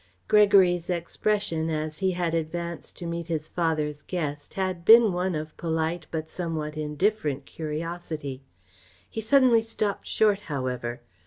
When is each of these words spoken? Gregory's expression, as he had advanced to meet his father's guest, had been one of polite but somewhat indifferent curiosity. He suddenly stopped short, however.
Gregory's 0.27 0.89
expression, 0.89 1.69
as 1.69 1.99
he 1.99 2.13
had 2.13 2.33
advanced 2.33 2.97
to 2.97 3.05
meet 3.05 3.27
his 3.27 3.47
father's 3.47 4.01
guest, 4.01 4.55
had 4.55 4.83
been 4.83 5.13
one 5.13 5.35
of 5.35 5.55
polite 5.57 6.07
but 6.09 6.27
somewhat 6.27 6.75
indifferent 6.75 7.45
curiosity. 7.45 8.41
He 9.07 9.21
suddenly 9.21 9.61
stopped 9.61 10.07
short, 10.07 10.39
however. 10.49 11.01